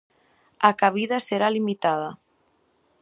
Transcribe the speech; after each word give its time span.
A 0.69 0.71
cabida 0.81 1.17
será 1.27 1.47
limitada. 1.57 2.09